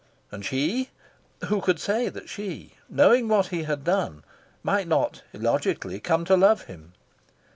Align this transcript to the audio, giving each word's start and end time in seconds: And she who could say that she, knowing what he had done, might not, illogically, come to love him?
And 0.31 0.43
she 0.43 0.89
who 1.45 1.61
could 1.61 1.79
say 1.79 2.09
that 2.09 2.27
she, 2.27 2.73
knowing 2.89 3.27
what 3.27 3.49
he 3.49 3.65
had 3.65 3.83
done, 3.83 4.23
might 4.63 4.87
not, 4.87 5.21
illogically, 5.31 5.99
come 5.99 6.25
to 6.25 6.35
love 6.35 6.63
him? 6.63 6.93